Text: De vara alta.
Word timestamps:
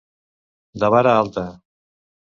De 0.85 0.89
vara 0.95 1.13
alta. 1.21 1.47